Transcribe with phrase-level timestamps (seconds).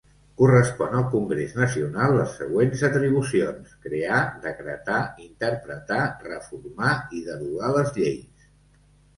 [0.41, 6.01] Correspon al Congrés Nacional les següents atribucions: crear, decretar, interpretar,
[6.33, 8.51] reformar i derogar les lleis.